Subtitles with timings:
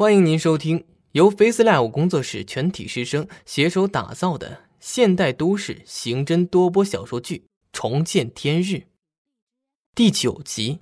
[0.00, 7.36] 欢迎您收听由 FaceLive 工作室全体师生携手打造的现代都市刑侦多播小说剧
[7.70, 8.76] 《重见天日》
[9.94, 10.80] 第九集。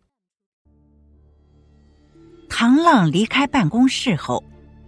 [2.49, 4.45] 唐浪离开办公室后，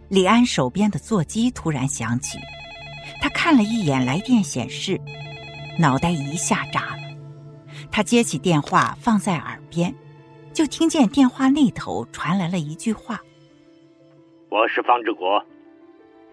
[0.09, 2.39] 李安手边的座机突然响起，
[3.21, 4.97] 他看了一眼来电显示，
[5.77, 7.03] 脑袋一下炸了。
[7.91, 9.93] 他接起电话放在耳边，
[10.55, 13.21] 就听见电话那头传来了一句话。
[14.51, 15.41] 我是方志国。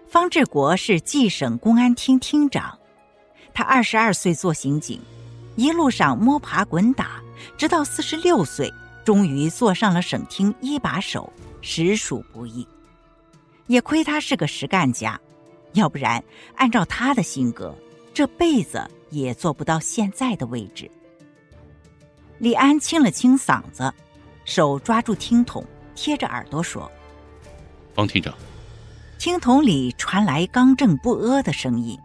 [0.08, 2.76] 方志国是冀省公安厅厅长，
[3.54, 5.00] 他二十二岁做刑警，
[5.56, 7.22] 一路上摸爬滚打，
[7.58, 8.74] 直到四十六岁，
[9.06, 12.68] 终于坐上了省厅一把手，实属不易。
[13.68, 15.20] 也亏他是个实干家，
[15.74, 16.24] 要不然
[16.56, 17.76] 按照他的性格，
[18.16, 20.90] 这辈子也做不到现在的位置。
[22.40, 23.94] 李安清了清嗓子，
[24.44, 25.64] 手抓住听筒，
[25.94, 26.92] 贴着耳朵说。
[27.98, 28.32] 方厅长，
[29.18, 31.98] 听筒里传来刚正不阿的声音：“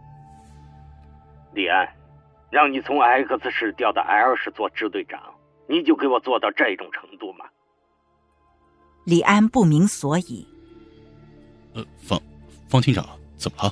[1.53, 1.87] 李安，
[2.49, 5.21] 让你从 X 市调到 L 市做支队长，
[5.69, 7.45] 你就给我做到这种程度吗？”
[9.05, 10.47] 李安不明所以。
[11.75, 12.19] 呃，方
[12.67, 13.71] 方厅长，怎么了？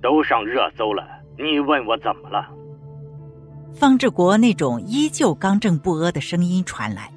[0.00, 1.04] 都上热搜了，
[1.36, 2.48] 你问我怎么了？
[3.74, 7.12] 方志国那种依旧刚正不阿的声音传来：“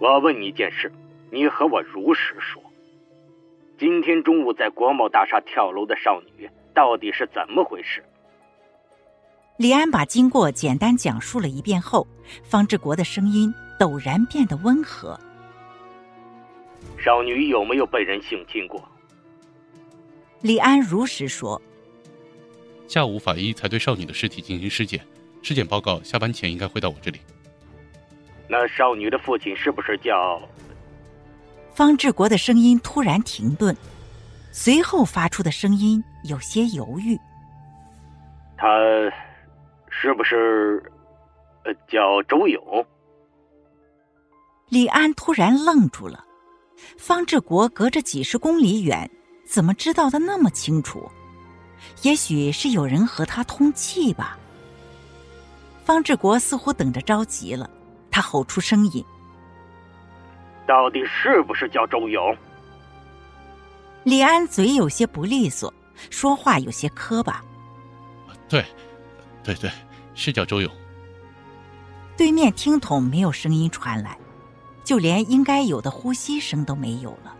[0.00, 0.90] 我问你一件事。”
[1.30, 2.62] 你和我如实说，
[3.78, 8.02] 今天中午在国贸大厦跳楼的少女到底是怎么回事？
[9.58, 12.06] 李安把经过简单讲述了一遍后，
[12.44, 15.18] 方志国的声音陡然变得温和。
[16.98, 18.82] 少女有没有被人性侵过？
[20.42, 21.60] 李安如实说。
[22.86, 25.00] 下午法医才对少女的尸体进行尸检，
[25.42, 27.18] 尸检报告下班前应该会到我这里。
[28.48, 30.40] 那少女的父亲是不是叫？
[31.76, 33.76] 方志国的声音突然停顿，
[34.50, 37.20] 随后发出的声音有些犹豫。
[38.56, 38.66] 他
[39.90, 40.82] 是不是
[41.66, 42.62] 呃叫周勇？
[44.70, 46.24] 李安突然愣住了。
[46.96, 49.10] 方志国隔着几十公里远，
[49.46, 51.06] 怎么知道的那么清楚？
[52.00, 54.38] 也许是有人和他通气吧。
[55.84, 57.68] 方志国似乎等着着急了，
[58.10, 59.04] 他吼出声音。
[60.66, 62.36] 到底是不是叫周勇？
[64.04, 65.72] 李安嘴有些不利索，
[66.10, 67.44] 说话有些磕巴。
[68.48, 68.64] 对，
[69.42, 69.70] 对对，
[70.14, 70.70] 是叫周勇。
[72.16, 74.16] 对面听筒没有声音传来，
[74.84, 77.36] 就连应该有的呼吸声都没有了。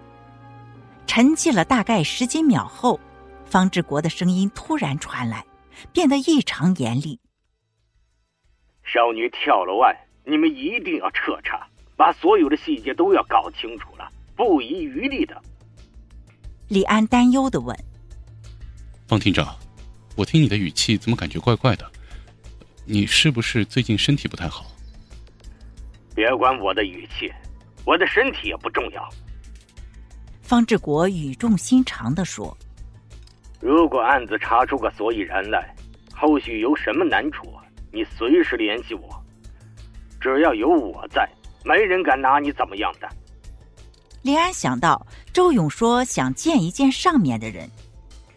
[1.07, 2.99] 沉寂了大概十几秒后，
[3.45, 5.47] 方志国的声音突然传来，
[5.93, 7.21] 变得异常严厉
[8.83, 15.41] ：“少女跳楼案，你们一定要彻查。”把所有的细节都要搞清楚了，不遗余力的。
[16.69, 17.77] 李安担忧的问
[19.09, 19.57] ：“方厅长，
[20.15, 21.91] 我听你的语气怎么感觉怪怪的？
[22.85, 24.67] 你是不是最近身体不太好？”
[26.15, 27.33] 别管我的语气，
[27.85, 29.09] 我的身体也不重要。
[30.43, 32.57] 方志国语重心长的说
[33.61, 35.75] ：“如果案子查出个所以然来，
[36.15, 37.53] 后续有什么难处，
[37.93, 39.23] 你随时联系我，
[40.21, 41.29] 只要有我在。”
[41.67, 43.09] 没人敢拿你怎么样的。
[44.23, 47.69] 李安想到周勇说想见一见上面的人，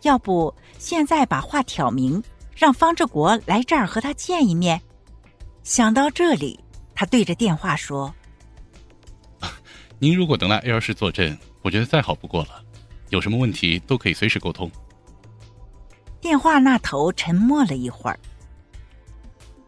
[0.02, 2.22] 要不现在把话挑明，
[2.56, 4.82] 让方志国来这儿和他见一面。
[5.62, 6.60] 想到这里，
[6.96, 8.12] 他对着电话说
[10.00, 12.64] ：“您如果能来 L 室坐镇，我觉得再好不过了。
[13.10, 14.72] 有什么问题都可以随时沟通。”
[16.20, 18.20] 电话那头沉默了一会儿。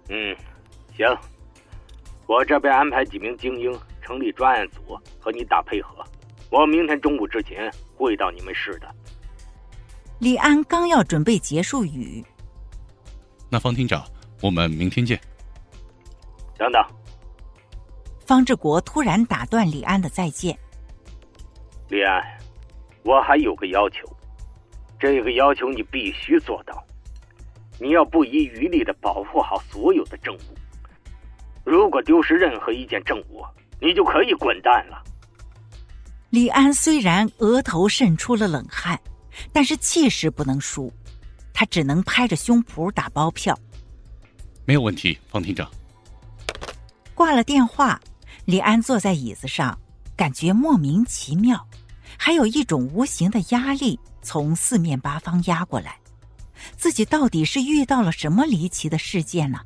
[0.09, 0.35] 嗯，
[0.97, 1.05] 行。
[2.31, 6.01] 我这边安排几名精英成立专案组和你打配合，
[6.49, 8.87] 我明天中午之前会到你们市的。
[10.17, 12.23] 李安刚要准备结束语，
[13.49, 14.01] 那方厅长，
[14.41, 15.19] 我们明天见。
[16.57, 16.81] 等等，
[18.25, 20.57] 方志国突然打断李安的再见。
[21.89, 22.23] 李安，
[23.03, 24.07] 我还有个要求，
[24.97, 26.81] 这个要求你必须做到，
[27.77, 30.39] 你要不遗余力的保护好所有的证物。
[31.63, 33.43] 如果丢失任何一件证物，
[33.79, 35.01] 你就可以滚蛋了。
[36.29, 38.99] 李安虽然额头渗出了冷汗，
[39.51, 40.91] 但是气势不能输，
[41.53, 43.57] 他只能拍着胸脯打包票。
[44.65, 45.69] 没有问题，方厅长。
[47.13, 47.99] 挂了电话，
[48.45, 49.77] 李安坐在椅子上，
[50.15, 51.67] 感觉莫名其妙，
[52.17, 55.97] 还有一种无形的压力从四面八方压过来。
[56.77, 59.59] 自己到底是遇到了什么离奇的事件呢？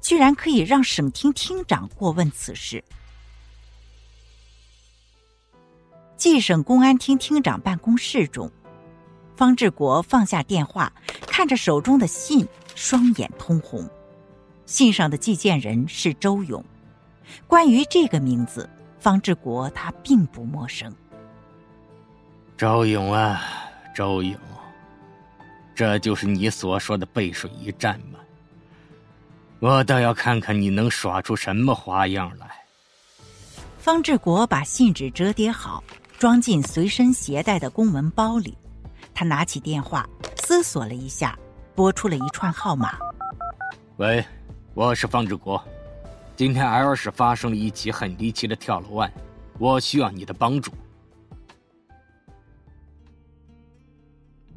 [0.00, 2.82] 居然可以让省厅厅长过问此事。
[6.16, 8.50] 冀省公安厅厅长办公室中，
[9.36, 10.92] 方志国放下电话，
[11.26, 13.88] 看着手中的信，双眼通红。
[14.64, 16.64] 信上的寄件人是周勇。
[17.46, 18.68] 关于这个名字，
[18.98, 20.92] 方志国他并不陌生。
[22.56, 23.42] 周勇啊，
[23.94, 24.36] 周勇，
[25.74, 28.18] 这就是你所说的背水一战吗？
[29.60, 32.50] 我倒要看看你能耍出什么花样来。
[33.78, 35.82] 方志国把信纸折叠好。
[36.18, 38.56] 装进随身携带的公文包里，
[39.12, 40.08] 他拿起电话，
[40.42, 41.38] 思索了一下，
[41.74, 42.96] 拨出了一串号码。
[43.98, 44.24] 喂，
[44.72, 45.62] 我是方志国，
[46.34, 49.12] 今天 L 市发生了一起很离奇的跳楼案，
[49.58, 50.72] 我需要你的帮助。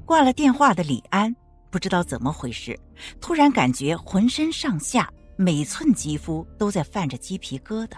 [0.05, 1.35] 挂了电话的李安
[1.69, 2.79] 不知道怎么回事，
[3.21, 7.97] 突然感觉浑身上下每寸肌肤都在泛着鸡皮疙瘩。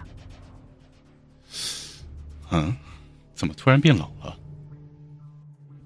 [2.52, 2.76] 嗯。
[3.34, 4.38] 怎么突然变冷了？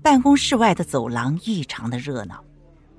[0.01, 2.43] 办公室外的走廊异常的热闹，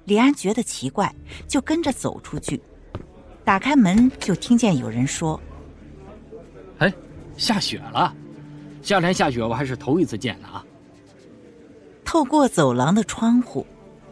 [0.06, 1.14] 李安觉得奇怪，
[1.46, 2.58] 就跟着走出去。
[3.44, 5.38] 打开门，就听见有人说
[6.80, 6.90] ：“哎，
[7.36, 8.16] 下雪了！
[8.80, 10.64] 夏天下雪我还是头一次见呢啊！”
[12.02, 13.66] 透过走廊的窗户，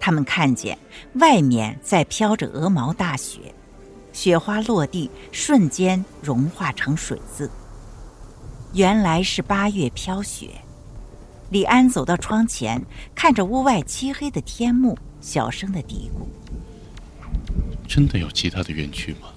[0.05, 0.79] 他们看见
[1.15, 3.55] 外面在飘着鹅毛大雪，
[4.13, 7.51] 雪花落地，瞬间融化成水渍。
[8.75, 10.51] 原来是八月飘雪，
[11.49, 12.85] 李安走到窗前，
[13.15, 16.27] 看着屋外漆黑的天幕，小声的嘀咕
[17.89, 19.29] ：“真的有其他的冤屈吗？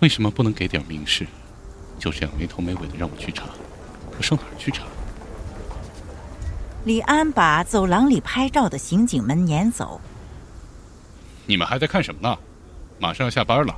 [0.00, 1.26] 为什么不能给点明示？
[1.98, 3.44] 就这样没头没尾的让我去查，
[4.16, 4.84] 我上哪儿去查？”
[6.84, 9.98] 李安把走廊里拍照的刑警们撵走。
[11.46, 12.36] 你们还在看什么呢？
[12.98, 13.74] 马上要下班了，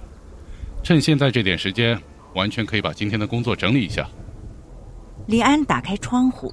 [0.82, 2.00] 趁现在这点时间。
[2.34, 4.06] 完全可以把今天的工作整理一下。
[5.26, 6.52] 李安打开窗户，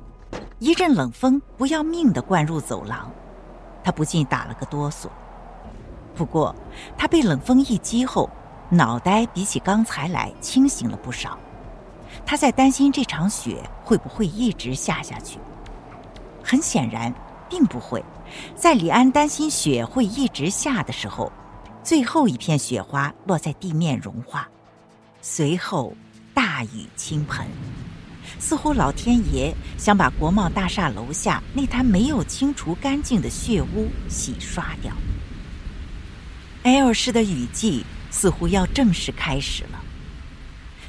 [0.60, 3.12] 一阵冷风不要命的灌入走廊，
[3.84, 5.08] 他不禁打了个哆嗦。
[6.16, 6.56] 不过，
[6.98, 8.30] 他被冷风一击后，
[8.70, 11.38] 脑袋比起刚才来清醒了不少。
[12.26, 15.38] 他在担心这场雪会不会一直下下去。
[16.44, 17.14] 很显然，
[17.50, 18.04] 并不会。
[18.56, 21.32] 在李安担心雪会一直下的时候，
[21.84, 24.48] 最后一片雪花落在地面融化。
[25.22, 25.96] 随后，
[26.34, 27.48] 大雨倾盆，
[28.40, 34.92] 似乎老天爷想把国贸大厦楼下那滩没有清除干净的血污洗刷掉。
[36.64, 39.80] L 市的雨季似乎要正式开始了。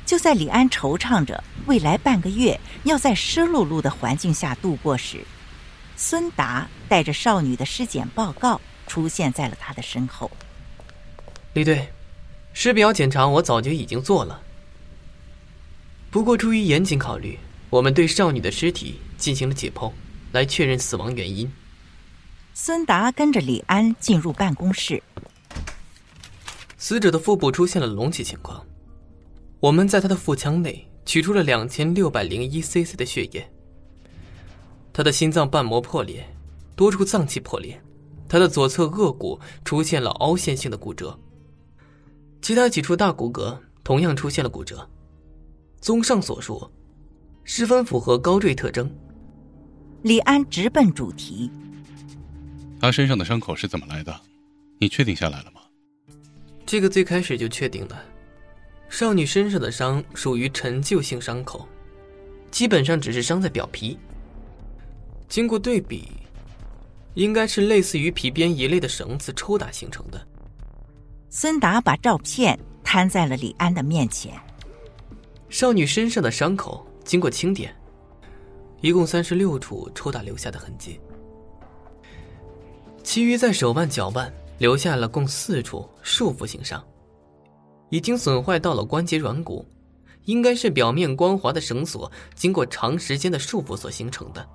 [0.07, 5.25] 就在李安惆怅着未来半个月要在湿漉漉的环境下度过时，
[5.97, 10.31] 孙达带着少女的尸检报告出现在了他的身后。
[11.53, 11.89] 李队。
[12.57, 14.41] 尸表检查我早就已经做了，
[16.09, 17.37] 不过出于严谨考虑，
[17.69, 19.91] 我们对少女的尸体进行了解剖，
[20.31, 21.53] 来确认死亡原因。
[22.55, 25.03] 孙达跟着李安进入办公室。
[26.79, 28.65] 死者的腹部出现了隆起情况，
[29.59, 33.51] 我们在他的腹腔内取出了两千六百零一 cc 的血液。
[34.95, 36.25] 他的心脏瓣膜破裂，
[36.77, 37.79] 多处脏器破裂，
[38.29, 41.19] 他的左侧颚骨出现了凹陷性的骨折。
[42.41, 44.89] 其他几处大骨骼同样出现了骨折。
[45.81, 46.71] 综上所述，
[47.43, 48.89] 十分符合高坠特征。
[50.03, 51.51] 李安直奔主题：
[52.81, 54.15] 他身上的伤口是怎么来的？
[54.79, 55.61] 你确定下来了吗？
[56.65, 58.01] 这个最开始就确定了。
[58.89, 61.67] 少女身上的伤属于陈旧性伤口，
[62.53, 63.99] 基本上只是伤在表皮。
[65.35, 66.07] 经过对比，
[67.15, 70.29] 应该是类似于皮鞭一类的绳子抽打形成的。
[71.29, 74.33] 孙达把照片摊在了李安的面前。
[75.49, 77.75] 少女身上的伤口经过清点，
[78.81, 81.01] 一共三十六处抽打留下的痕迹，
[83.03, 86.81] 其余在手腕、脚腕留下了共四处束缚性伤，
[87.91, 89.67] 已经损坏到了关节软骨，
[90.27, 94.49] 应该是表面光滑的绳索经过长时间的束缚所形成的。